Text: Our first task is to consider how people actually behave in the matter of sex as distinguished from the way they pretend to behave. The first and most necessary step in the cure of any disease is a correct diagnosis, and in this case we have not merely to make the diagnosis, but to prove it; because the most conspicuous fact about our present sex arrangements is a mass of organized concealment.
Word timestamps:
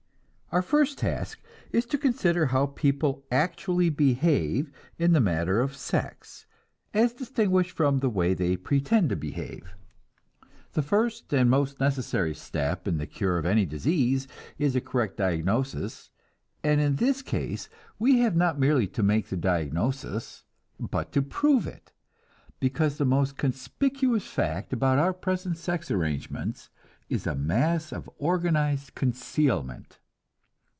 Our 0.53 0.61
first 0.61 0.97
task 0.97 1.39
is 1.71 1.85
to 1.85 1.97
consider 1.97 2.47
how 2.47 2.65
people 2.65 3.23
actually 3.31 3.87
behave 3.89 4.69
in 4.99 5.13
the 5.13 5.21
matter 5.21 5.61
of 5.61 5.77
sex 5.77 6.45
as 6.93 7.13
distinguished 7.13 7.71
from 7.71 7.99
the 7.99 8.09
way 8.09 8.33
they 8.33 8.57
pretend 8.57 9.11
to 9.11 9.15
behave. 9.15 9.73
The 10.73 10.81
first 10.81 11.31
and 11.33 11.49
most 11.49 11.79
necessary 11.79 12.35
step 12.35 12.85
in 12.85 12.97
the 12.97 13.07
cure 13.07 13.37
of 13.37 13.45
any 13.45 13.65
disease 13.65 14.27
is 14.59 14.75
a 14.75 14.81
correct 14.81 15.15
diagnosis, 15.15 16.09
and 16.65 16.81
in 16.81 16.97
this 16.97 17.21
case 17.21 17.69
we 17.97 18.19
have 18.19 18.35
not 18.35 18.59
merely 18.59 18.87
to 18.87 19.01
make 19.03 19.27
the 19.29 19.37
diagnosis, 19.37 20.43
but 20.77 21.13
to 21.13 21.21
prove 21.21 21.65
it; 21.65 21.93
because 22.59 22.97
the 22.97 23.05
most 23.05 23.37
conspicuous 23.37 24.27
fact 24.27 24.73
about 24.73 24.99
our 24.99 25.13
present 25.13 25.55
sex 25.57 25.89
arrangements 25.89 26.69
is 27.07 27.25
a 27.25 27.35
mass 27.35 27.93
of 27.93 28.09
organized 28.17 28.95
concealment. 28.95 29.97